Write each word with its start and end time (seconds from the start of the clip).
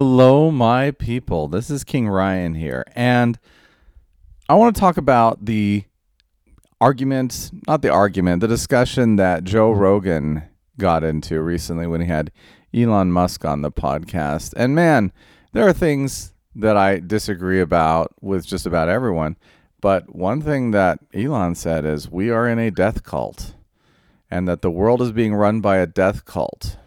Hello, 0.00 0.50
my 0.50 0.92
people. 0.92 1.48
This 1.48 1.68
is 1.68 1.84
King 1.84 2.08
Ryan 2.08 2.54
here, 2.54 2.82
and 2.96 3.38
I 4.48 4.54
want 4.54 4.74
to 4.74 4.80
talk 4.80 4.96
about 4.96 5.44
the 5.44 5.84
argument, 6.80 7.50
not 7.68 7.82
the 7.82 7.90
argument, 7.90 8.40
the 8.40 8.48
discussion 8.48 9.16
that 9.16 9.44
Joe 9.44 9.70
Rogan 9.70 10.44
got 10.78 11.04
into 11.04 11.42
recently 11.42 11.86
when 11.86 12.00
he 12.00 12.06
had 12.06 12.32
Elon 12.72 13.12
Musk 13.12 13.44
on 13.44 13.60
the 13.60 13.70
podcast. 13.70 14.54
And 14.56 14.74
man, 14.74 15.12
there 15.52 15.68
are 15.68 15.74
things 15.74 16.32
that 16.54 16.78
I 16.78 16.98
disagree 16.98 17.60
about 17.60 18.14
with 18.22 18.46
just 18.46 18.64
about 18.64 18.88
everyone. 18.88 19.36
But 19.82 20.16
one 20.16 20.40
thing 20.40 20.70
that 20.70 21.00
Elon 21.12 21.54
said 21.54 21.84
is 21.84 22.10
we 22.10 22.30
are 22.30 22.48
in 22.48 22.58
a 22.58 22.70
death 22.70 23.02
cult 23.02 23.56
and 24.30 24.48
that 24.48 24.62
the 24.62 24.70
world 24.70 25.02
is 25.02 25.12
being 25.12 25.34
run 25.34 25.60
by 25.60 25.76
a 25.76 25.86
death 25.86 26.24
cult. 26.24 26.78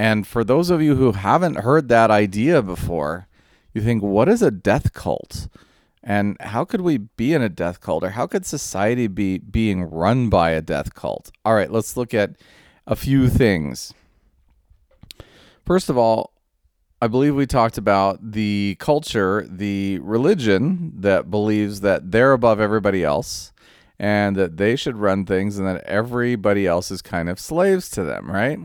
And 0.00 0.26
for 0.26 0.44
those 0.44 0.70
of 0.70 0.80
you 0.80 0.94
who 0.96 1.12
haven't 1.12 1.58
heard 1.58 1.88
that 1.88 2.10
idea 2.10 2.62
before, 2.62 3.28
you 3.74 3.82
think, 3.82 4.02
what 4.02 4.30
is 4.30 4.40
a 4.40 4.50
death 4.50 4.94
cult? 4.94 5.46
And 6.02 6.38
how 6.40 6.64
could 6.64 6.80
we 6.80 6.96
be 6.96 7.34
in 7.34 7.42
a 7.42 7.50
death 7.50 7.82
cult? 7.82 8.02
Or 8.02 8.08
how 8.08 8.26
could 8.26 8.46
society 8.46 9.08
be 9.08 9.36
being 9.36 9.82
run 9.82 10.30
by 10.30 10.52
a 10.52 10.62
death 10.62 10.94
cult? 10.94 11.30
All 11.44 11.54
right, 11.54 11.70
let's 11.70 11.98
look 11.98 12.14
at 12.14 12.36
a 12.86 12.96
few 12.96 13.28
things. 13.28 13.92
First 15.66 15.90
of 15.90 15.98
all, 15.98 16.32
I 17.02 17.06
believe 17.06 17.34
we 17.34 17.44
talked 17.44 17.76
about 17.76 18.32
the 18.32 18.78
culture, 18.80 19.46
the 19.50 19.98
religion 19.98 20.94
that 20.96 21.30
believes 21.30 21.82
that 21.82 22.10
they're 22.10 22.32
above 22.32 22.58
everybody 22.58 23.04
else 23.04 23.52
and 23.98 24.34
that 24.36 24.56
they 24.56 24.76
should 24.76 24.96
run 24.96 25.26
things 25.26 25.58
and 25.58 25.68
that 25.68 25.84
everybody 25.84 26.66
else 26.66 26.90
is 26.90 27.02
kind 27.02 27.28
of 27.28 27.38
slaves 27.38 27.90
to 27.90 28.02
them, 28.02 28.30
right? 28.30 28.58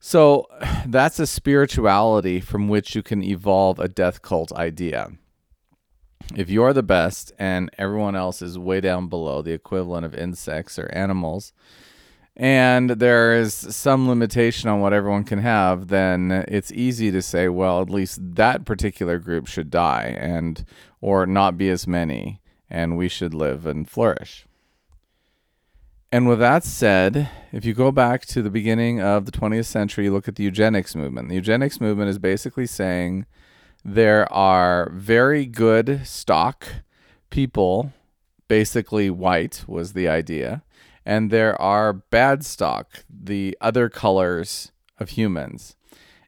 So 0.00 0.46
that's 0.86 1.18
a 1.18 1.26
spirituality 1.26 2.40
from 2.40 2.68
which 2.68 2.94
you 2.94 3.02
can 3.02 3.22
evolve 3.22 3.78
a 3.78 3.88
death 3.88 4.22
cult 4.22 4.52
idea. 4.52 5.10
If 6.36 6.50
you're 6.50 6.72
the 6.72 6.82
best 6.82 7.32
and 7.38 7.70
everyone 7.78 8.14
else 8.14 8.42
is 8.42 8.58
way 8.58 8.80
down 8.80 9.08
below, 9.08 9.40
the 9.40 9.52
equivalent 9.52 10.04
of 10.04 10.14
insects 10.14 10.78
or 10.78 10.90
animals, 10.92 11.52
and 12.36 12.90
there 12.90 13.34
is 13.34 13.52
some 13.52 14.08
limitation 14.08 14.68
on 14.68 14.80
what 14.80 14.92
everyone 14.92 15.24
can 15.24 15.40
have, 15.40 15.88
then 15.88 16.44
it's 16.46 16.70
easy 16.70 17.10
to 17.10 17.20
say, 17.20 17.48
well, 17.48 17.80
at 17.80 17.90
least 17.90 18.20
that 18.36 18.64
particular 18.64 19.18
group 19.18 19.48
should 19.48 19.70
die 19.70 20.16
and 20.20 20.64
or 21.00 21.26
not 21.26 21.58
be 21.58 21.68
as 21.68 21.88
many, 21.88 22.40
and 22.70 22.96
we 22.96 23.08
should 23.08 23.34
live 23.34 23.66
and 23.66 23.90
flourish. 23.90 24.46
And 26.10 26.26
with 26.26 26.38
that 26.38 26.64
said, 26.64 27.28
if 27.52 27.66
you 27.66 27.74
go 27.74 27.92
back 27.92 28.24
to 28.26 28.40
the 28.40 28.50
beginning 28.50 29.00
of 29.00 29.26
the 29.26 29.32
20th 29.32 29.66
century, 29.66 30.08
look 30.08 30.26
at 30.26 30.36
the 30.36 30.44
eugenics 30.44 30.94
movement. 30.96 31.28
The 31.28 31.34
eugenics 31.34 31.82
movement 31.82 32.08
is 32.08 32.18
basically 32.18 32.66
saying 32.66 33.26
there 33.84 34.30
are 34.32 34.90
very 34.94 35.44
good 35.44 36.06
stock 36.06 36.66
people, 37.28 37.92
basically 38.48 39.10
white 39.10 39.64
was 39.66 39.92
the 39.92 40.08
idea, 40.08 40.62
and 41.04 41.30
there 41.30 41.60
are 41.60 41.92
bad 41.92 42.42
stock, 42.42 43.04
the 43.10 43.56
other 43.60 43.90
colors 43.90 44.72
of 44.98 45.10
humans. 45.10 45.76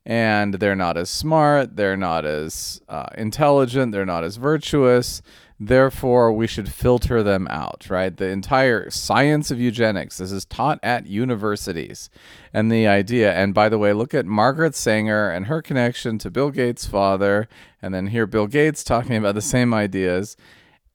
And 0.04 0.54
they're 0.54 0.76
not 0.76 0.98
as 0.98 1.08
smart, 1.08 1.76
they're 1.76 1.96
not 1.96 2.26
as 2.26 2.82
uh, 2.88 3.08
intelligent, 3.16 3.92
they're 3.92 4.04
not 4.04 4.24
as 4.24 4.36
virtuous, 4.36 5.22
Therefore, 5.62 6.32
we 6.32 6.46
should 6.46 6.72
filter 6.72 7.22
them 7.22 7.46
out, 7.50 7.88
right? 7.90 8.16
The 8.16 8.28
entire 8.28 8.88
science 8.88 9.50
of 9.50 9.60
eugenics, 9.60 10.16
this 10.16 10.32
is 10.32 10.46
taught 10.46 10.80
at 10.82 11.06
universities. 11.06 12.08
And 12.54 12.72
the 12.72 12.86
idea, 12.86 13.34
and 13.34 13.52
by 13.52 13.68
the 13.68 13.76
way, 13.76 13.92
look 13.92 14.14
at 14.14 14.24
Margaret 14.24 14.74
Sanger 14.74 15.30
and 15.30 15.48
her 15.48 15.60
connection 15.60 16.16
to 16.20 16.30
Bill 16.30 16.50
Gates' 16.50 16.86
father, 16.86 17.46
and 17.82 17.92
then 17.92 18.06
hear 18.06 18.26
Bill 18.26 18.46
Gates 18.46 18.82
talking 18.82 19.16
about 19.16 19.34
the 19.34 19.42
same 19.42 19.74
ideas. 19.74 20.34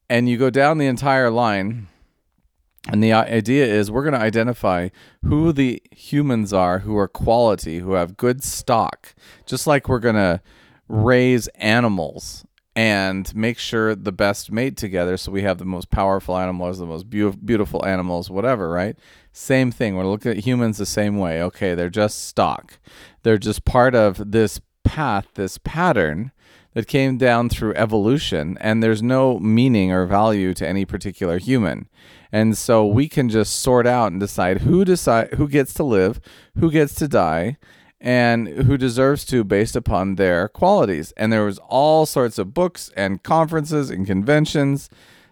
And 0.10 0.28
you 0.28 0.36
go 0.36 0.50
down 0.50 0.80
the 0.80 0.88
entire 0.88 1.30
line, 1.30 1.86
and 2.88 3.04
the 3.04 3.14
idea 3.14 3.68
is 3.68 3.92
we're 3.92 4.02
going 4.02 4.14
to 4.14 4.20
identify 4.20 4.90
who 5.24 5.52
the 5.52 5.80
humans 5.92 6.54
are 6.54 6.80
who 6.80 6.98
are 6.98 7.08
quality, 7.08 7.80
who 7.80 7.94
have 7.94 8.18
good 8.18 8.44
stock, 8.44 9.14
just 9.46 9.68
like 9.68 9.88
we're 9.88 10.00
going 10.00 10.16
to 10.16 10.42
raise 10.88 11.48
animals 11.50 12.46
and 12.76 13.34
make 13.34 13.58
sure 13.58 13.96
the 13.96 14.12
best 14.12 14.52
mate 14.52 14.76
together 14.76 15.16
so 15.16 15.32
we 15.32 15.44
have 15.44 15.58
the 15.58 15.66
most 15.66 15.90
powerful 15.90 16.38
animals, 16.38 16.78
the 16.78 16.86
most 16.86 17.10
be- 17.10 17.32
beautiful 17.32 17.86
animals, 17.86 18.30
whatever, 18.30 18.70
right? 18.70 18.98
Same 19.32 19.72
thing. 19.72 19.96
We're 19.96 20.08
looking 20.08 20.32
at 20.32 20.40
humans 20.40 20.78
the 20.78 20.86
same 20.86 21.18
way. 21.18 21.42
Okay, 21.42 21.74
they're 21.74 21.90
just 21.90 22.26
stock. 22.26 22.78
They're 23.24 23.38
just 23.38 23.64
part 23.64 23.96
of 23.96 24.32
this 24.32 24.60
path, 24.84 25.28
this 25.36 25.58
pattern 25.58 26.32
that 26.74 26.88
came 26.88 27.18
down 27.18 27.48
through 27.48 27.74
evolution, 27.76 28.58
and 28.60 28.84
there's 28.84 29.02
no 29.02 29.40
meaning 29.40 29.94
or 29.94 30.06
value 30.06 30.54
to 30.54 30.68
any 30.68 30.84
particular 30.84 31.38
human. 31.38 31.88
And 32.34 32.58
so 32.58 32.86
we 32.86 33.08
can 33.08 33.30
just 33.30 33.62
sort 33.62 33.88
out 33.88 34.12
and 34.12 34.20
decide 34.20 34.62
who 34.62 34.84
decide 34.84 35.36
who 35.36 35.48
gets 35.48 35.74
to 35.76 35.84
live, 35.84 36.20
who 36.60 36.70
gets 36.70 36.94
to 36.96 37.08
die, 37.08 37.58
and 38.06 38.48
who 38.48 38.78
deserves 38.78 39.26
to 39.26 39.44
based 39.44 39.76
upon 39.76 40.14
their 40.14 40.48
qualities. 40.48 41.12
And 41.18 41.34
there 41.34 41.44
was 41.44 41.58
all 41.68 42.06
sorts 42.06 42.38
of 42.38 42.54
books 42.54 42.92
and 42.96 43.24
conferences 43.24 43.90
and 43.90 44.06
conventions 44.06 44.92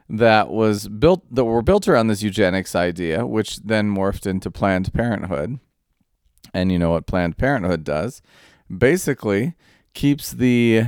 that 0.10 0.50
was 0.50 0.88
built 0.88 1.24
that 1.34 1.46
were 1.46 1.62
built 1.62 1.88
around 1.88 2.08
this 2.08 2.24
eugenics 2.24 2.76
idea, 2.76 3.28
which 3.28 3.58
then 3.58 3.94
morphed 3.94 4.26
into 4.26 4.50
Planned 4.50 4.92
Parenthood. 4.92 5.60
And 6.52 6.72
you 6.72 6.80
know 6.80 6.90
what 6.90 7.06
Planned 7.06 7.38
Parenthood 7.38 7.84
does? 7.84 8.24
Basically, 8.76 9.54
keeps 9.94 10.32
the 10.32 10.86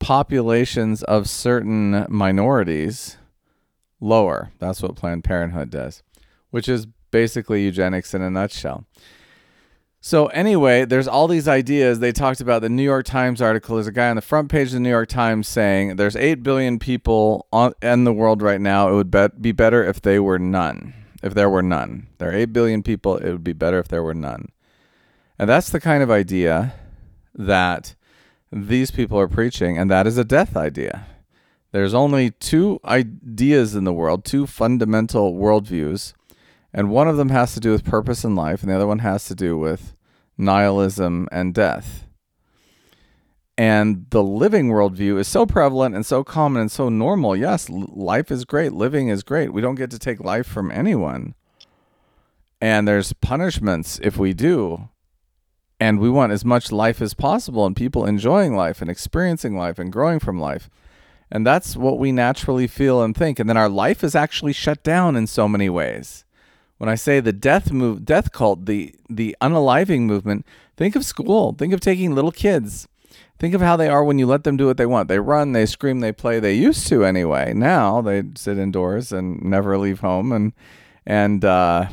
populations 0.00 1.02
of 1.02 1.28
certain 1.28 2.06
minorities 2.08 3.18
lower. 4.00 4.52
That's 4.58 4.82
what 4.82 4.96
Planned 4.96 5.24
Parenthood 5.24 5.68
does, 5.68 6.02
which 6.50 6.68
is 6.68 6.86
basically 7.10 7.62
eugenics 7.62 8.14
in 8.14 8.22
a 8.22 8.30
nutshell. 8.30 8.86
So 10.06 10.26
anyway, 10.26 10.84
there's 10.84 11.08
all 11.08 11.28
these 11.28 11.48
ideas. 11.48 11.98
They 11.98 12.12
talked 12.12 12.42
about 12.42 12.60
the 12.60 12.68
New 12.68 12.82
York 12.82 13.06
Times 13.06 13.40
article. 13.40 13.76
There's 13.76 13.86
a 13.86 13.90
guy 13.90 14.10
on 14.10 14.16
the 14.16 14.20
front 14.20 14.50
page 14.50 14.66
of 14.66 14.74
the 14.74 14.80
New 14.80 14.90
York 14.90 15.08
Times 15.08 15.48
saying 15.48 15.96
there's 15.96 16.14
eight 16.14 16.42
billion 16.42 16.78
people 16.78 17.46
on, 17.50 17.72
in 17.80 18.04
the 18.04 18.12
world 18.12 18.42
right 18.42 18.60
now. 18.60 18.90
It 18.90 18.94
would 18.96 19.10
be, 19.10 19.28
be 19.40 19.52
better 19.52 19.82
if 19.82 20.02
they 20.02 20.18
were 20.18 20.38
none. 20.38 20.92
If 21.22 21.32
there 21.32 21.48
were 21.48 21.62
none, 21.62 22.08
there 22.18 22.28
are 22.28 22.34
eight 22.34 22.52
billion 22.52 22.82
people. 22.82 23.16
It 23.16 23.32
would 23.32 23.42
be 23.42 23.54
better 23.54 23.78
if 23.78 23.88
there 23.88 24.02
were 24.02 24.12
none. 24.12 24.52
And 25.38 25.48
that's 25.48 25.70
the 25.70 25.80
kind 25.80 26.02
of 26.02 26.10
idea 26.10 26.74
that 27.34 27.94
these 28.52 28.90
people 28.90 29.18
are 29.18 29.26
preaching, 29.26 29.78
and 29.78 29.90
that 29.90 30.06
is 30.06 30.18
a 30.18 30.24
death 30.24 30.54
idea. 30.54 31.06
There's 31.72 31.94
only 31.94 32.30
two 32.30 32.78
ideas 32.84 33.74
in 33.74 33.84
the 33.84 33.92
world, 33.94 34.26
two 34.26 34.46
fundamental 34.46 35.32
worldviews 35.32 36.12
and 36.74 36.90
one 36.90 37.06
of 37.06 37.16
them 37.16 37.28
has 37.28 37.54
to 37.54 37.60
do 37.60 37.70
with 37.70 37.84
purpose 37.84 38.24
in 38.24 38.34
life, 38.34 38.62
and 38.62 38.70
the 38.70 38.74
other 38.74 38.86
one 38.86 38.98
has 38.98 39.26
to 39.26 39.34
do 39.36 39.56
with 39.56 39.93
nihilism 40.36 41.28
and 41.30 41.54
death. 41.54 42.06
And 43.56 44.06
the 44.10 44.22
living 44.22 44.68
worldview 44.68 45.18
is 45.18 45.28
so 45.28 45.46
prevalent 45.46 45.94
and 45.94 46.04
so 46.04 46.24
common 46.24 46.62
and 46.62 46.72
so 46.72 46.88
normal. 46.88 47.36
Yes, 47.36 47.70
life 47.70 48.32
is 48.32 48.44
great. 48.44 48.72
Living 48.72 49.08
is 49.08 49.22
great. 49.22 49.52
We 49.52 49.60
don't 49.60 49.76
get 49.76 49.90
to 49.92 49.98
take 49.98 50.18
life 50.18 50.46
from 50.46 50.72
anyone. 50.72 51.34
And 52.60 52.88
there's 52.88 53.12
punishments 53.12 54.00
if 54.02 54.16
we 54.16 54.32
do. 54.32 54.88
And 55.78 56.00
we 56.00 56.10
want 56.10 56.32
as 56.32 56.44
much 56.44 56.72
life 56.72 57.00
as 57.00 57.14
possible 57.14 57.66
and 57.66 57.76
people 57.76 58.06
enjoying 58.06 58.56
life 58.56 58.80
and 58.80 58.90
experiencing 58.90 59.56
life 59.56 59.78
and 59.78 59.92
growing 59.92 60.18
from 60.18 60.40
life. 60.40 60.68
And 61.30 61.46
that's 61.46 61.76
what 61.76 61.98
we 61.98 62.10
naturally 62.10 62.66
feel 62.66 63.02
and 63.02 63.16
think. 63.16 63.38
And 63.38 63.48
then 63.48 63.56
our 63.56 63.68
life 63.68 64.02
is 64.02 64.14
actually 64.14 64.52
shut 64.52 64.82
down 64.82 65.14
in 65.14 65.26
so 65.26 65.48
many 65.48 65.68
ways 65.68 66.23
when 66.84 66.92
I 66.92 66.96
say 66.96 67.18
the 67.18 67.32
death 67.32 67.72
move, 67.72 68.04
death 68.04 68.30
cult, 68.30 68.66
the 68.66 68.94
the 69.08 69.34
unaliving 69.40 70.02
movement, 70.02 70.44
think 70.76 70.94
of 70.94 71.02
school. 71.02 71.54
Think 71.54 71.72
of 71.72 71.80
taking 71.80 72.14
little 72.14 72.30
kids. 72.30 72.86
Think 73.38 73.54
of 73.54 73.62
how 73.62 73.74
they 73.76 73.88
are 73.88 74.04
when 74.04 74.18
you 74.18 74.26
let 74.26 74.44
them 74.44 74.58
do 74.58 74.66
what 74.66 74.76
they 74.76 74.84
want. 74.84 75.08
They 75.08 75.18
run, 75.18 75.52
they 75.52 75.64
scream, 75.64 76.00
they 76.00 76.12
play. 76.12 76.40
They 76.40 76.52
used 76.52 76.86
to 76.88 77.02
anyway. 77.02 77.54
Now 77.54 78.02
they 78.02 78.22
sit 78.36 78.58
indoors 78.58 79.12
and 79.12 79.42
never 79.42 79.78
leave 79.78 80.00
home, 80.00 80.30
and 80.30 80.52
and 81.06 81.42
uh, 81.42 81.86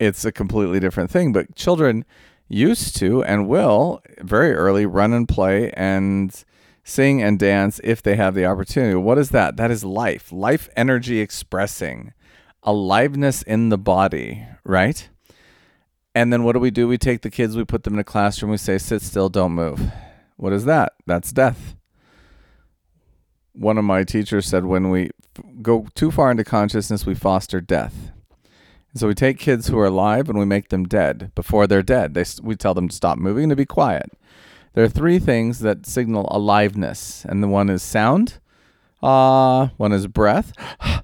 it's 0.00 0.24
a 0.24 0.32
completely 0.32 0.80
different 0.80 1.12
thing. 1.12 1.32
But 1.32 1.54
children 1.54 2.04
used 2.48 2.96
to 2.96 3.22
and 3.22 3.46
will 3.46 4.02
very 4.18 4.54
early 4.54 4.86
run 4.86 5.12
and 5.12 5.28
play 5.28 5.70
and 5.76 6.44
sing 6.82 7.22
and 7.22 7.38
dance 7.38 7.80
if 7.84 8.02
they 8.02 8.16
have 8.16 8.34
the 8.34 8.44
opportunity. 8.44 8.96
What 8.96 9.18
is 9.18 9.30
that? 9.30 9.56
That 9.56 9.70
is 9.70 9.84
life, 9.84 10.32
life 10.32 10.68
energy 10.76 11.20
expressing 11.20 12.12
aliveness 12.64 13.42
in 13.42 13.68
the 13.68 13.78
body, 13.78 14.46
right? 14.64 15.08
And 16.14 16.32
then 16.32 16.44
what 16.44 16.52
do 16.52 16.60
we 16.60 16.70
do? 16.70 16.88
We 16.88 16.98
take 16.98 17.22
the 17.22 17.30
kids, 17.30 17.56
we 17.56 17.64
put 17.64 17.84
them 17.84 17.94
in 17.94 18.00
a 18.00 18.04
classroom, 18.04 18.50
we 18.50 18.56
say, 18.56 18.78
sit 18.78 19.02
still, 19.02 19.28
don't 19.28 19.52
move. 19.52 19.80
What 20.36 20.52
is 20.52 20.64
that? 20.64 20.94
That's 21.06 21.32
death. 21.32 21.76
One 23.52 23.78
of 23.78 23.84
my 23.84 24.02
teachers 24.04 24.46
said, 24.46 24.64
when 24.64 24.90
we 24.90 25.10
go 25.62 25.86
too 25.94 26.10
far 26.10 26.30
into 26.30 26.44
consciousness, 26.44 27.06
we 27.06 27.14
foster 27.14 27.60
death. 27.60 28.12
So 28.96 29.08
we 29.08 29.14
take 29.14 29.38
kids 29.38 29.66
who 29.66 29.78
are 29.78 29.86
alive 29.86 30.28
and 30.28 30.38
we 30.38 30.44
make 30.44 30.68
them 30.68 30.84
dead 30.84 31.32
before 31.34 31.66
they're 31.66 31.82
dead. 31.82 32.14
They, 32.14 32.24
we 32.42 32.54
tell 32.54 32.74
them 32.74 32.88
to 32.88 32.94
stop 32.94 33.18
moving 33.18 33.44
and 33.44 33.50
to 33.50 33.56
be 33.56 33.66
quiet. 33.66 34.10
There 34.74 34.84
are 34.84 34.88
three 34.88 35.18
things 35.18 35.60
that 35.60 35.86
signal 35.86 36.28
aliveness, 36.30 37.24
and 37.24 37.42
the 37.42 37.48
one 37.48 37.70
is 37.70 37.82
sound, 37.82 38.40
uh, 39.04 39.68
one 39.76 39.92
is 39.92 40.06
breath, 40.06 40.52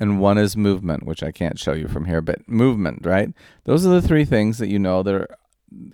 and 0.00 0.20
one 0.20 0.36
is 0.36 0.56
movement, 0.56 1.06
which 1.06 1.22
I 1.22 1.30
can't 1.30 1.58
show 1.58 1.72
you 1.72 1.86
from 1.86 2.06
here, 2.06 2.20
but 2.20 2.48
movement, 2.48 3.06
right? 3.06 3.32
Those 3.64 3.86
are 3.86 3.90
the 3.90 4.06
three 4.06 4.24
things 4.24 4.58
that 4.58 4.68
you 4.68 4.80
know 4.80 5.04
that 5.04 5.30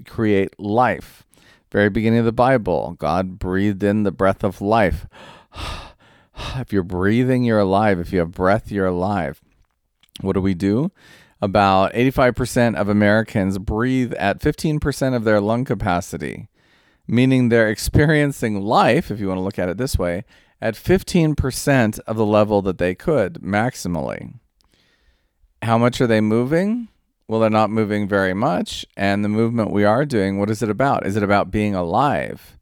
create 0.06 0.58
life. 0.58 1.25
Very 1.70 1.90
beginning 1.90 2.20
of 2.20 2.25
the 2.25 2.32
Bible, 2.32 2.96
God 2.99 3.38
breathed 3.38 3.82
in 3.82 4.02
the 4.02 4.10
breath 4.10 4.43
of 4.43 4.62
life. 4.62 5.06
if 6.56 6.72
you're 6.72 6.82
breathing, 6.82 7.44
you're 7.44 7.58
alive. 7.58 8.00
If 8.00 8.14
you 8.14 8.20
have 8.20 8.32
breath, 8.32 8.72
you're 8.72 8.87
alive. 8.87 9.43
What 10.22 10.32
do 10.32 10.40
we 10.40 10.55
do? 10.55 10.90
About 11.43 11.93
85% 11.93 12.76
of 12.76 12.88
Americans 12.88 13.58
breathe 13.58 14.14
at 14.14 14.40
15% 14.40 15.14
of 15.14 15.25
their 15.25 15.40
lung 15.40 15.66
capacity, 15.66 16.48
meaning 17.06 17.48
they're 17.48 17.69
experiencing 17.69 18.62
life, 18.62 19.10
if 19.10 19.20
you 19.20 19.28
want 19.28 19.38
to 19.38 19.43
look 19.43 19.58
at 19.58 19.69
it 19.69 19.76
this 19.76 19.98
way, 19.98 20.25
at 20.62 20.75
15% 20.75 21.99
of 22.06 22.17
the 22.17 22.25
level 22.25 22.62
that 22.62 22.79
they 22.79 22.94
could 22.94 23.35
maximally. 23.43 24.35
How 25.61 25.76
much 25.76 26.00
are 26.00 26.06
they 26.06 26.20
moving? 26.20 26.87
Well, 27.26 27.41
they're 27.41 27.50
not 27.50 27.70
moving 27.70 28.06
very 28.06 28.32
much. 28.32 28.87
And 28.97 29.25
the 29.25 29.29
movement 29.29 29.73
we 29.73 29.82
are 29.82 30.06
doing, 30.06 30.38
what 30.38 30.50
is 30.50 30.62
it 30.62 30.70
about? 30.70 31.05
Is 31.05 31.17
it 31.17 31.25
about 31.25 31.50
being 31.50 31.75
alive? 31.75 32.56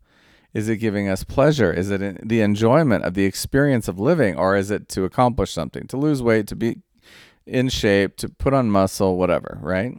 Is 0.54 0.66
it 0.70 0.78
giving 0.78 1.10
us 1.10 1.24
pleasure? 1.24 1.70
Is 1.70 1.90
it 1.90 2.26
the 2.26 2.40
enjoyment 2.40 3.04
of 3.04 3.12
the 3.12 3.26
experience 3.26 3.86
of 3.86 4.00
living? 4.00 4.34
Or 4.34 4.56
is 4.56 4.70
it 4.70 4.88
to 4.90 5.04
accomplish 5.04 5.52
something, 5.52 5.86
to 5.88 5.98
lose 5.98 6.22
weight, 6.22 6.46
to 6.46 6.56
be 6.56 6.78
in 7.46 7.68
shape, 7.68 8.16
to 8.16 8.30
put 8.30 8.54
on 8.54 8.70
muscle, 8.70 9.18
whatever, 9.18 9.58
right? 9.60 9.94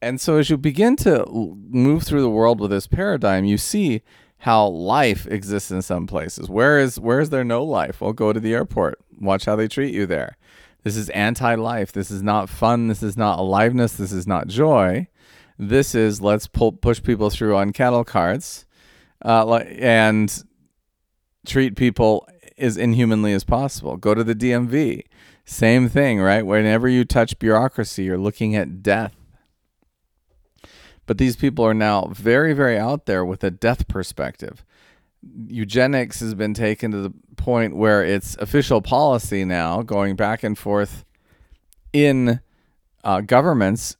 And 0.00 0.20
so 0.20 0.36
as 0.36 0.48
you 0.48 0.56
begin 0.56 0.94
to 0.96 1.26
move 1.28 2.04
through 2.04 2.22
the 2.22 2.30
world 2.30 2.60
with 2.60 2.70
this 2.70 2.86
paradigm, 2.86 3.44
you 3.44 3.58
see 3.58 4.02
how 4.40 4.66
life 4.66 5.26
exists 5.26 5.70
in 5.70 5.82
some 5.82 6.06
places. 6.06 6.48
Where 6.48 6.78
is 6.78 6.98
where 6.98 7.20
is 7.20 7.28
there 7.28 7.44
no 7.44 7.62
life? 7.62 8.00
Well, 8.00 8.14
go 8.14 8.32
to 8.32 8.40
the 8.40 8.54
airport. 8.54 8.98
Watch 9.20 9.44
how 9.44 9.54
they 9.54 9.68
treat 9.68 9.94
you 9.94 10.06
there. 10.06 10.38
This 10.82 10.96
is 10.96 11.10
anti-life. 11.10 11.92
This 11.92 12.10
is 12.10 12.22
not 12.22 12.48
fun. 12.48 12.88
This 12.88 13.02
is 13.02 13.18
not 13.18 13.38
aliveness. 13.38 13.92
This 13.92 14.12
is 14.12 14.26
not 14.26 14.48
joy. 14.48 15.08
This 15.58 15.94
is 15.94 16.22
let's 16.22 16.46
pull, 16.46 16.72
push 16.72 17.02
people 17.02 17.28
through 17.28 17.54
on 17.54 17.74
cattle 17.74 18.02
carts 18.02 18.64
uh, 19.22 19.56
and 19.56 20.42
treat 21.44 21.76
people 21.76 22.26
as 22.56 22.78
inhumanly 22.78 23.34
as 23.34 23.44
possible. 23.44 23.98
Go 23.98 24.14
to 24.14 24.24
the 24.24 24.34
DMV. 24.34 25.04
Same 25.44 25.90
thing, 25.90 26.18
right? 26.18 26.46
Whenever 26.46 26.88
you 26.88 27.04
touch 27.04 27.38
bureaucracy, 27.38 28.04
you're 28.04 28.16
looking 28.16 28.56
at 28.56 28.82
death. 28.82 29.14
But 31.10 31.18
these 31.18 31.34
people 31.34 31.66
are 31.66 31.74
now 31.74 32.06
very, 32.12 32.52
very 32.52 32.78
out 32.78 33.06
there 33.06 33.24
with 33.24 33.42
a 33.42 33.50
death 33.50 33.88
perspective. 33.88 34.64
Eugenics 35.48 36.20
has 36.20 36.36
been 36.36 36.54
taken 36.54 36.92
to 36.92 36.98
the 36.98 37.12
point 37.34 37.74
where 37.74 38.04
it's 38.04 38.36
official 38.36 38.80
policy 38.80 39.44
now, 39.44 39.82
going 39.82 40.14
back 40.14 40.44
and 40.44 40.56
forth 40.56 41.04
in 41.92 42.38
uh, 43.02 43.22
governments. 43.22 43.96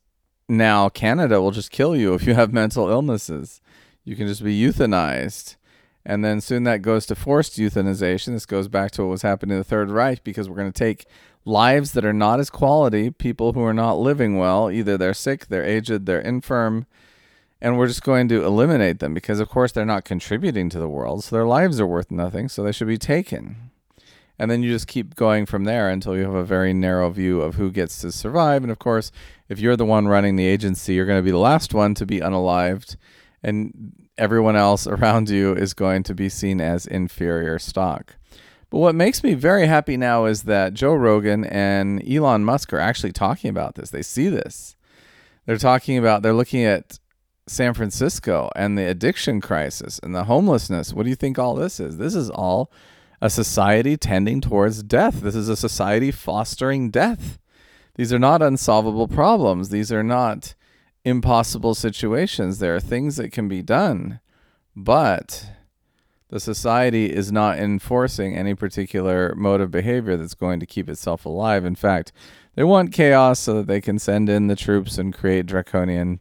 Now, 0.49 0.89
Canada 0.89 1.43
will 1.43 1.51
just 1.51 1.73
kill 1.73 1.97
you 1.97 2.15
if 2.15 2.29
you 2.29 2.35
have 2.35 2.53
mental 2.53 2.89
illnesses 2.89 3.61
you 4.05 4.17
can 4.17 4.27
just 4.27 4.43
be 4.43 4.61
euthanized. 4.61 5.57
And 6.05 6.25
then 6.25 6.41
soon 6.41 6.65
that 6.65 6.83
goes 6.83 7.07
to 7.07 7.15
forced 7.15 7.59
euthanization. 7.59 8.33
This 8.33 8.47
goes 8.47 8.69
back 8.69 8.91
to 8.93 9.03
what 9.03 9.11
was 9.11 9.23
happening 9.23 9.53
in 9.53 9.61
the 9.61 9.65
Third 9.65 9.91
Reich 9.91 10.25
because 10.25 10.49
we're 10.49 10.57
going 10.57 10.73
to 10.73 10.79
take 10.79 11.07
lives 11.45 11.93
that 11.93 12.05
are 12.05 12.13
not 12.13 12.41
as 12.41 12.51
quality, 12.51 13.11
people 13.11 13.53
who 13.53 13.63
are 13.63 13.75
not 13.75 13.99
living 13.99 14.37
well, 14.37 14.71
either 14.71 14.97
they're 14.97 15.15
sick, 15.15 15.47
they're 15.47 15.65
aged, 15.65 16.07
they're 16.07 16.21
infirm, 16.21 16.87
and 17.61 17.77
we're 17.77 17.87
just 17.87 18.03
going 18.03 18.29
to 18.29 18.45
eliminate 18.45 19.01
them 19.01 19.13
because, 19.13 19.41
of 19.41 19.49
course, 19.49 19.73
they're 19.73 19.85
not 19.85 20.05
contributing 20.05 20.71
to 20.71 20.79
the 20.79 20.89
world. 20.89 21.25
So 21.25 21.37
their 21.37 21.47
lives 21.47 21.79
are 21.79 21.87
worth 21.87 22.11
nothing. 22.11 22.49
So 22.49 22.63
they 22.63 22.73
should 22.73 22.89
be 22.89 22.99
taken. 22.99 23.71
And 24.39 24.51
then 24.51 24.63
you 24.63 24.73
just 24.73 24.87
keep 24.87 25.15
going 25.17 25.45
from 25.45 25.65
there 25.65 25.91
until 25.91 26.17
you 26.17 26.23
have 26.23 26.35
a 26.35 26.43
very 26.43 26.73
narrow 26.73 27.11
view 27.11 27.43
of 27.43 27.57
who 27.57 27.71
gets 27.71 28.01
to 28.01 28.11
survive. 28.11 28.63
And 28.63 28.73
of 28.73 28.79
course, 28.79 29.13
if 29.51 29.59
you're 29.59 29.77
the 29.77 29.85
one 29.85 30.09
running 30.09 30.37
the 30.37 30.47
agency, 30.47 30.95
you're 30.95 31.05
going 31.05 31.19
to 31.19 31.25
be 31.25 31.31
the 31.31 31.37
last 31.37 31.75
one 31.75 31.95
to 31.97 32.07
be 32.07 32.21
unalived 32.21 32.97
and 33.43 33.93
everyone 34.21 34.55
else 34.55 34.87
around 34.87 35.31
you 35.31 35.55
is 35.55 35.75
going 35.75 36.03
to 36.05 36.15
be 36.15 36.29
seen 36.29 36.61
as 36.61 36.87
inferior 36.87 37.59
stock. 37.59 38.17
But 38.69 38.79
what 38.79 38.95
makes 38.95 39.25
me 39.25 39.35
very 39.35 39.67
happy 39.67 39.97
now 39.97 40.27
is 40.27 40.45
that 40.45 40.75
Joe 40.75 40.95
Rogan 40.95 41.45
and 41.45 42.07
Elon 42.09 42.45
Musk 42.45 42.73
are 42.73 42.79
actually 42.79 43.13
talking 43.13 43.51
about 43.51 43.75
this. 43.75 43.91
They 43.91 44.03
see 44.03 44.29
this. 44.29 44.77
They're 45.47 45.57
talking 45.57 45.99
about, 45.99 46.23
they're 46.23 46.33
looking 46.35 46.65
at 46.65 47.01
San 47.49 47.75
Francisco 47.75 48.51
and 48.55 48.79
the 48.79 48.89
addiction 48.89 49.41
crisis 49.41 49.99
and 50.03 50.15
the 50.15 50.25
homelessness. 50.25 50.93
What 50.93 51.03
do 51.03 51.09
you 51.09 51.17
think 51.17 51.37
all 51.37 51.57
this 51.57 51.81
is? 51.81 51.97
This 51.97 52.15
is 52.15 52.31
all 52.31 52.71
a 53.21 53.29
society 53.29 53.97
tending 53.97 54.41
towards 54.41 54.83
death. 54.85 55.21
This 55.21 55.35
is 55.35 55.49
a 55.49 55.57
society 55.57 56.13
fostering 56.13 56.91
death. 56.91 57.39
These 57.97 58.13
are 58.13 58.19
not 58.21 58.41
unsolvable 58.41 59.09
problems. 59.09 59.71
These 59.71 59.91
are 59.91 60.05
not 60.05 60.55
impossible 61.05 61.75
situations. 61.75 62.59
There 62.59 62.75
are 62.75 62.81
things 62.81 63.17
that 63.17 63.33
can 63.33 63.49
be 63.49 63.63
done, 63.63 64.21
but 64.77 65.47
the 66.29 66.41
society 66.41 67.13
is 67.13 67.33
not 67.33 67.59
enforcing 67.59 68.37
any 68.37 68.55
particular 68.55 69.35
mode 69.35 69.61
of 69.61 69.71
behavior 69.71 70.17
that's 70.17 70.35
going 70.35 70.61
to 70.61 70.67
keep 70.67 70.89
itself 70.89 71.25
alive. 71.25 71.65
In 71.65 71.75
fact, 71.75 72.13
they 72.55 72.65
want 72.65 72.93
chaos 72.93 73.41
so 73.41 73.55
that 73.55 73.67
they 73.67 73.81
can 73.81 73.99
send 73.99 74.29
in 74.29 74.47
the 74.47 74.57
troops 74.57 74.99
and 74.99 75.15
create 75.15 75.47
draconian 75.47 76.21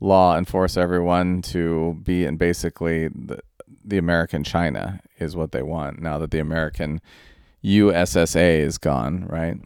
law 0.00 0.36
and 0.36 0.48
force 0.48 0.76
everyone 0.76 1.40
to 1.40 2.00
be 2.02 2.24
in 2.24 2.36
basically 2.36 3.08
the, 3.08 3.40
the 3.84 3.98
American 3.98 4.42
China 4.42 5.00
is 5.18 5.36
what 5.36 5.52
they 5.52 5.62
want 5.62 6.00
now 6.00 6.18
that 6.18 6.30
the 6.30 6.40
American 6.40 7.00
USSA 7.62 8.58
is 8.58 8.76
gone, 8.76 9.24
right? 9.26 9.56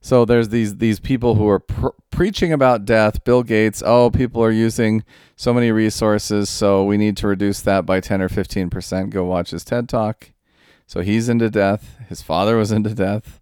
So 0.00 0.24
there's 0.24 0.50
these 0.50 0.76
these 0.76 1.00
people 1.00 1.34
who 1.34 1.48
are 1.48 1.58
pr- 1.58 1.88
preaching 2.16 2.50
about 2.50 2.86
death. 2.86 3.22
Bill 3.24 3.42
Gates, 3.42 3.82
oh, 3.84 4.10
people 4.10 4.42
are 4.42 4.50
using 4.50 5.04
so 5.36 5.52
many 5.52 5.70
resources, 5.70 6.48
so 6.48 6.82
we 6.82 6.96
need 6.96 7.14
to 7.18 7.28
reduce 7.28 7.60
that 7.60 7.84
by 7.84 8.00
10 8.00 8.22
or 8.22 8.30
15 8.30 8.70
percent. 8.70 9.10
Go 9.10 9.24
watch 9.24 9.50
his 9.50 9.64
TED 9.64 9.86
talk. 9.86 10.32
So 10.86 11.00
he's 11.02 11.28
into 11.28 11.50
death. 11.50 11.98
His 12.08 12.22
father 12.22 12.56
was 12.56 12.72
into 12.72 12.94
death. 12.94 13.38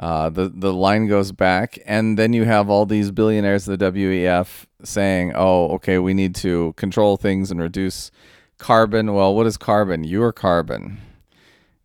Uh, 0.00 0.30
the 0.30 0.48
the 0.52 0.72
line 0.72 1.06
goes 1.06 1.30
back, 1.30 1.78
and 1.86 2.18
then 2.18 2.32
you 2.32 2.44
have 2.44 2.68
all 2.68 2.86
these 2.86 3.12
billionaires 3.12 3.68
of 3.68 3.78
the 3.78 3.92
WEF 3.92 4.66
saying, 4.82 5.32
"Oh, 5.36 5.68
okay, 5.74 5.98
we 5.98 6.12
need 6.12 6.34
to 6.36 6.72
control 6.76 7.16
things 7.16 7.52
and 7.52 7.60
reduce 7.60 8.10
carbon." 8.58 9.14
Well, 9.14 9.32
what 9.32 9.46
is 9.46 9.56
carbon? 9.56 10.02
You're 10.02 10.32
carbon, 10.32 10.98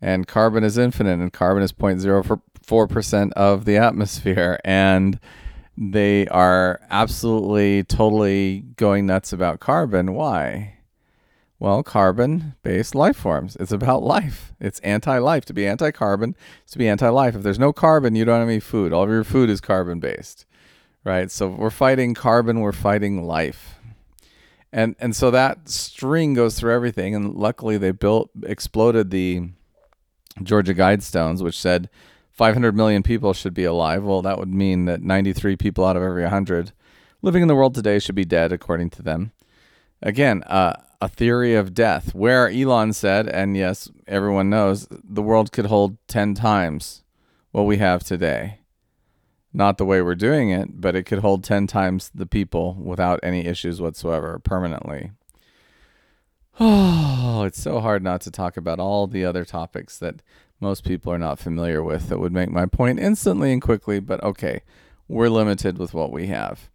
and 0.01 0.25
carbon 0.25 0.63
is 0.63 0.79
infinite, 0.79 1.19
and 1.19 1.31
carbon 1.31 1.61
is 1.61 1.71
0.04 1.73 2.41
4% 2.65 3.31
of 3.33 3.65
the 3.65 3.77
atmosphere. 3.77 4.59
And 4.65 5.19
they 5.77 6.27
are 6.27 6.81
absolutely, 6.89 7.83
totally 7.83 8.61
going 8.77 9.05
nuts 9.05 9.31
about 9.31 9.59
carbon. 9.59 10.13
Why? 10.15 10.73
Well, 11.59 11.83
carbon 11.83 12.55
based 12.63 12.95
life 12.95 13.15
forms. 13.15 13.55
It's 13.59 13.71
about 13.71 14.03
life. 14.03 14.53
It's 14.59 14.79
anti 14.79 15.17
life. 15.19 15.45
To 15.45 15.53
be 15.53 15.67
anti 15.67 15.91
carbon 15.91 16.35
is 16.65 16.71
to 16.71 16.77
be 16.79 16.87
anti 16.87 17.09
life. 17.09 17.35
If 17.35 17.43
there's 17.43 17.59
no 17.59 17.73
carbon, 17.73 18.15
you 18.15 18.25
don't 18.25 18.39
have 18.39 18.49
any 18.49 18.59
food. 18.59 18.91
All 18.91 19.03
of 19.03 19.09
your 19.09 19.23
food 19.23 19.49
is 19.49 19.61
carbon 19.61 19.99
based, 19.99 20.45
right? 21.03 21.29
So 21.29 21.47
we're 21.47 21.69
fighting 21.69 22.13
carbon, 22.13 22.59
we're 22.59 22.71
fighting 22.71 23.25
life. 23.25 23.75
And, 24.71 24.95
and 24.99 25.15
so 25.15 25.31
that 25.31 25.69
string 25.69 26.33
goes 26.33 26.59
through 26.59 26.73
everything. 26.73 27.15
And 27.15 27.35
luckily, 27.35 27.77
they 27.77 27.91
built, 27.91 28.29
exploded 28.43 29.11
the 29.11 29.49
Georgia 30.43 30.73
Guidestones, 30.73 31.41
which 31.41 31.57
said 31.57 31.89
500 32.37 32.75
million 32.75 33.01
people 33.01 33.33
should 33.33 33.55
be 33.55 33.63
alive. 33.63 34.03
Well, 34.03 34.21
that 34.21 34.37
would 34.37 34.53
mean 34.53 34.85
that 34.85 35.01
93 35.01 35.55
people 35.55 35.83
out 35.83 35.97
of 35.97 36.03
every 36.03 36.21
100 36.21 36.71
living 37.23 37.41
in 37.41 37.47
the 37.47 37.55
world 37.55 37.73
today 37.73 37.97
should 37.97 38.13
be 38.13 38.25
dead, 38.25 38.51
according 38.51 38.91
to 38.91 39.01
them. 39.01 39.31
Again, 40.03 40.43
uh, 40.43 40.75
a 41.01 41.07
theory 41.07 41.55
of 41.55 41.73
death, 41.73 42.13
where 42.13 42.47
Elon 42.47 42.93
said, 42.93 43.27
and 43.27 43.57
yes, 43.57 43.89
everyone 44.07 44.51
knows, 44.51 44.87
the 44.91 45.23
world 45.23 45.51
could 45.51 45.65
hold 45.65 45.97
10 46.07 46.35
times 46.35 47.03
what 47.51 47.63
we 47.63 47.77
have 47.77 48.03
today. 48.03 48.59
Not 49.51 49.79
the 49.79 49.85
way 49.85 50.03
we're 50.03 50.13
doing 50.13 50.51
it, 50.51 50.79
but 50.79 50.95
it 50.95 51.07
could 51.07 51.19
hold 51.19 51.43
10 51.43 51.65
times 51.65 52.11
the 52.13 52.27
people 52.27 52.75
without 52.75 53.19
any 53.23 53.47
issues 53.47 53.81
whatsoever 53.81 54.39
permanently. 54.39 55.11
Oh, 57.29 57.43
it's 57.43 57.61
so 57.61 57.79
hard 57.81 58.01
not 58.01 58.21
to 58.21 58.31
talk 58.31 58.57
about 58.57 58.79
all 58.79 59.05
the 59.05 59.23
other 59.23 59.45
topics 59.45 59.99
that 59.99 60.23
most 60.59 60.83
people 60.83 61.11
are 61.13 61.19
not 61.19 61.39
familiar 61.39 61.83
with 61.83 62.09
that 62.09 62.19
would 62.19 62.33
make 62.33 62.49
my 62.49 62.65
point 62.65 62.99
instantly 62.99 63.51
and 63.51 63.61
quickly, 63.61 63.99
but 63.99 64.23
okay, 64.23 64.61
we're 65.07 65.29
limited 65.29 65.77
with 65.77 65.93
what 65.93 66.11
we 66.11 66.27
have. 66.27 66.69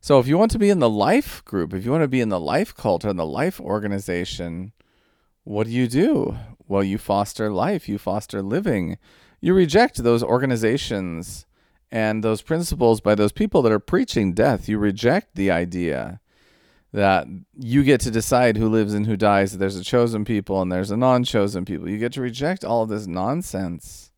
So 0.00 0.18
if 0.18 0.26
you 0.26 0.38
want 0.38 0.50
to 0.52 0.58
be 0.58 0.70
in 0.70 0.78
the 0.78 0.88
life 0.88 1.44
group, 1.44 1.74
if 1.74 1.84
you 1.84 1.90
want 1.90 2.02
to 2.02 2.08
be 2.08 2.22
in 2.22 2.30
the 2.30 2.40
life 2.40 2.74
cult 2.74 3.04
or 3.04 3.10
in 3.10 3.16
the 3.16 3.26
life 3.26 3.60
organization, 3.60 4.72
what 5.44 5.66
do 5.66 5.72
you 5.72 5.86
do? 5.86 6.36
Well, 6.66 6.82
you 6.82 6.96
foster 6.96 7.50
life, 7.50 7.88
you 7.88 7.98
foster 7.98 8.40
living. 8.40 8.96
You 9.40 9.52
reject 9.52 10.02
those 10.02 10.22
organizations 10.22 11.44
and 11.90 12.24
those 12.24 12.40
principles 12.40 13.00
by 13.00 13.14
those 13.14 13.32
people 13.32 13.60
that 13.62 13.72
are 13.72 13.80
preaching 13.80 14.32
death. 14.32 14.68
You 14.68 14.78
reject 14.78 15.34
the 15.34 15.50
idea 15.50 16.20
that 16.92 17.26
you 17.56 17.84
get 17.84 18.00
to 18.00 18.10
decide 18.10 18.56
who 18.56 18.68
lives 18.68 18.94
and 18.94 19.06
who 19.06 19.16
dies. 19.16 19.56
There's 19.56 19.76
a 19.76 19.84
chosen 19.84 20.24
people 20.24 20.60
and 20.60 20.72
there's 20.72 20.90
a 20.90 20.96
non 20.96 21.24
chosen 21.24 21.64
people. 21.64 21.88
You 21.88 21.98
get 21.98 22.12
to 22.14 22.20
reject 22.20 22.64
all 22.64 22.82
of 22.82 22.88
this 22.88 23.06
nonsense 23.06 24.10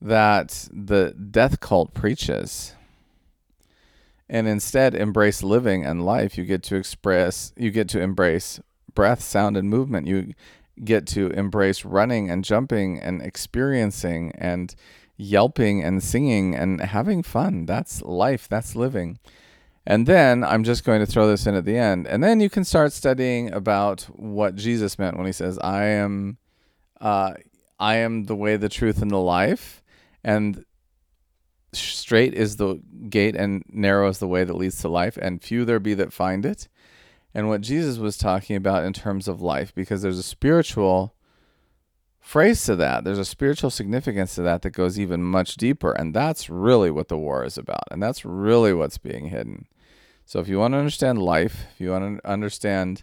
that 0.00 0.68
the 0.72 1.12
death 1.12 1.60
cult 1.60 1.94
preaches 1.94 2.74
and 4.28 4.48
instead 4.48 4.94
embrace 4.94 5.42
living 5.42 5.84
and 5.84 6.04
life. 6.04 6.36
You 6.36 6.44
get 6.44 6.62
to 6.64 6.76
express, 6.76 7.52
you 7.56 7.70
get 7.70 7.88
to 7.90 8.00
embrace 8.00 8.60
breath, 8.94 9.22
sound, 9.22 9.56
and 9.56 9.70
movement. 9.70 10.06
You 10.06 10.34
get 10.82 11.06
to 11.08 11.28
embrace 11.28 11.84
running 11.84 12.30
and 12.30 12.44
jumping 12.44 12.98
and 12.98 13.22
experiencing 13.22 14.32
and 14.36 14.74
yelping 15.16 15.82
and 15.82 16.02
singing 16.02 16.54
and 16.54 16.80
having 16.80 17.22
fun. 17.22 17.66
That's 17.66 18.02
life, 18.02 18.48
that's 18.48 18.74
living. 18.74 19.18
And 19.86 20.06
then 20.06 20.44
I'm 20.44 20.62
just 20.62 20.84
going 20.84 21.00
to 21.00 21.06
throw 21.06 21.26
this 21.26 21.46
in 21.46 21.54
at 21.54 21.64
the 21.64 21.76
end. 21.76 22.06
And 22.06 22.22
then 22.22 22.40
you 22.40 22.48
can 22.48 22.64
start 22.64 22.92
studying 22.92 23.52
about 23.52 24.02
what 24.14 24.54
Jesus 24.54 24.98
meant 24.98 25.16
when 25.16 25.26
he 25.26 25.32
says, 25.32 25.58
I 25.58 25.84
am 25.84 26.38
uh, 27.00 27.34
I 27.80 27.96
am 27.96 28.24
the 28.24 28.36
way, 28.36 28.56
the 28.56 28.68
truth, 28.68 29.02
and 29.02 29.10
the 29.10 29.18
life. 29.18 29.82
And 30.22 30.64
straight 31.72 32.32
is 32.34 32.56
the 32.56 32.80
gate 33.08 33.34
and 33.34 33.64
narrow 33.68 34.08
is 34.08 34.18
the 34.18 34.28
way 34.28 34.44
that 34.44 34.54
leads 34.54 34.80
to 34.82 34.88
life, 34.88 35.16
and 35.20 35.42
few 35.42 35.64
there 35.64 35.80
be 35.80 35.94
that 35.94 36.12
find 36.12 36.46
it. 36.46 36.68
And 37.34 37.48
what 37.48 37.60
Jesus 37.60 37.98
was 37.98 38.16
talking 38.16 38.56
about 38.56 38.84
in 38.84 38.92
terms 38.92 39.26
of 39.26 39.40
life, 39.40 39.74
because 39.74 40.02
there's 40.02 40.18
a 40.18 40.22
spiritual 40.22 41.14
phrase 42.22 42.64
to 42.64 42.76
that. 42.76 43.04
There's 43.04 43.18
a 43.18 43.24
spiritual 43.24 43.68
significance 43.68 44.36
to 44.36 44.42
that 44.42 44.62
that 44.62 44.70
goes 44.70 44.98
even 44.98 45.22
much 45.22 45.56
deeper. 45.56 45.92
And 45.92 46.14
that's 46.14 46.48
really 46.48 46.90
what 46.90 47.08
the 47.08 47.18
war 47.18 47.44
is 47.44 47.58
about. 47.58 47.84
And 47.90 48.02
that's 48.02 48.24
really 48.24 48.72
what's 48.72 48.96
being 48.96 49.26
hidden. 49.26 49.66
So 50.24 50.40
if 50.40 50.48
you 50.48 50.58
want 50.58 50.72
to 50.72 50.78
understand 50.78 51.20
life, 51.20 51.66
if 51.74 51.80
you 51.80 51.90
want 51.90 52.18
to 52.18 52.28
understand 52.28 53.02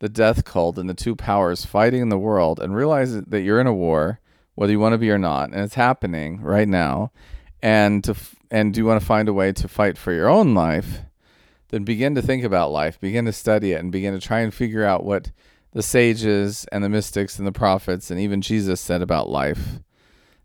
the 0.00 0.08
death 0.10 0.44
cult 0.44 0.76
and 0.76 0.90
the 0.90 0.94
two 0.94 1.16
powers 1.16 1.64
fighting 1.64 2.02
in 2.02 2.10
the 2.10 2.18
world 2.18 2.60
and 2.60 2.76
realize 2.76 3.18
that 3.18 3.40
you're 3.40 3.60
in 3.60 3.66
a 3.66 3.72
war, 3.72 4.20
whether 4.56 4.72
you 4.72 4.80
want 4.80 4.92
to 4.92 4.98
be 4.98 5.10
or 5.10 5.18
not, 5.18 5.50
and 5.50 5.60
it's 5.60 5.74
happening 5.74 6.42
right 6.42 6.68
now, 6.68 7.12
and 7.62 8.04
to 8.04 8.14
and 8.50 8.74
do 8.74 8.80
you 8.80 8.86
want 8.86 9.00
to 9.00 9.06
find 9.06 9.28
a 9.28 9.32
way 9.32 9.52
to 9.52 9.68
fight 9.68 9.96
for 9.96 10.12
your 10.12 10.28
own 10.28 10.54
life, 10.54 11.00
then 11.68 11.84
begin 11.84 12.14
to 12.14 12.22
think 12.22 12.44
about 12.44 12.70
life, 12.70 13.00
begin 13.00 13.24
to 13.24 13.32
study 13.32 13.72
it, 13.72 13.80
and 13.80 13.90
begin 13.90 14.14
to 14.14 14.20
try 14.20 14.40
and 14.40 14.52
figure 14.52 14.84
out 14.84 15.04
what 15.04 15.30
the 15.76 15.82
sages 15.82 16.64
and 16.72 16.82
the 16.82 16.88
mystics 16.88 17.38
and 17.38 17.46
the 17.46 17.52
prophets 17.52 18.10
and 18.10 18.18
even 18.18 18.40
Jesus 18.40 18.80
said 18.80 19.02
about 19.02 19.28
life 19.28 19.80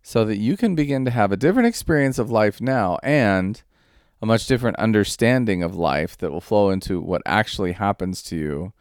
so 0.03 0.25
that 0.25 0.35
you 0.35 0.57
can 0.57 0.75
begin 0.75 1.05
to 1.05 1.11
have 1.11 1.31
a 1.31 1.37
different 1.37 1.69
experience 1.69 2.19
of 2.19 2.29
life 2.29 2.59
now 2.59 2.97
and 3.01 3.63
a 4.21 4.25
much 4.25 4.45
different 4.45 4.75
understanding 4.75 5.63
of 5.63 5.73
life 5.73 6.17
that 6.17 6.31
will 6.31 6.41
flow 6.41 6.69
into 6.69 6.99
what 6.99 7.21
actually 7.25 7.71
happens 7.71 8.21
to 8.23 8.35
you 8.35 8.73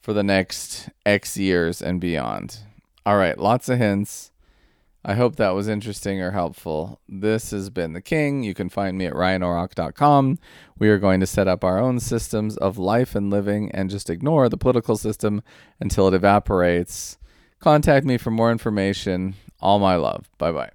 for 0.00 0.12
the 0.12 0.24
next 0.24 0.88
X 1.06 1.36
years 1.36 1.80
and 1.80 2.00
beyond. 2.00 2.58
All 3.06 3.16
right, 3.16 3.38
lots 3.38 3.68
of 3.68 3.78
hints. 3.78 4.31
I 5.04 5.14
hope 5.14 5.36
that 5.36 5.50
was 5.50 5.66
interesting 5.66 6.20
or 6.20 6.30
helpful. 6.30 7.00
This 7.08 7.50
has 7.50 7.70
been 7.70 7.92
The 7.92 8.00
King. 8.00 8.44
You 8.44 8.54
can 8.54 8.68
find 8.68 8.96
me 8.96 9.06
at 9.06 9.14
ryanorock.com. 9.14 10.38
We 10.78 10.88
are 10.90 10.98
going 10.98 11.18
to 11.20 11.26
set 11.26 11.48
up 11.48 11.64
our 11.64 11.78
own 11.78 11.98
systems 11.98 12.56
of 12.56 12.78
life 12.78 13.16
and 13.16 13.28
living 13.28 13.70
and 13.72 13.90
just 13.90 14.08
ignore 14.08 14.48
the 14.48 14.56
political 14.56 14.96
system 14.96 15.42
until 15.80 16.06
it 16.06 16.14
evaporates. 16.14 17.18
Contact 17.58 18.06
me 18.06 18.16
for 18.16 18.30
more 18.30 18.52
information. 18.52 19.34
All 19.60 19.80
my 19.80 19.96
love. 19.96 20.30
Bye 20.38 20.52
bye. 20.52 20.70